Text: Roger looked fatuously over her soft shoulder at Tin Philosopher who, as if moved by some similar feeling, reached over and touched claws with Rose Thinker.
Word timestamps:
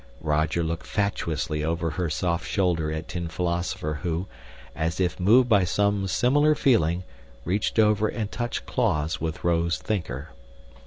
Roger 0.23 0.63
looked 0.63 0.87
fatuously 0.87 1.63
over 1.63 1.91
her 1.91 2.09
soft 2.09 2.47
shoulder 2.49 2.91
at 2.91 3.07
Tin 3.07 3.27
Philosopher 3.27 3.99
who, 4.01 4.25
as 4.75 4.99
if 4.99 5.19
moved 5.19 5.47
by 5.47 5.63
some 5.63 6.07
similar 6.07 6.55
feeling, 6.55 7.03
reached 7.45 7.77
over 7.77 8.07
and 8.07 8.31
touched 8.31 8.65
claws 8.65 9.21
with 9.21 9.43
Rose 9.43 9.77
Thinker. 9.77 10.29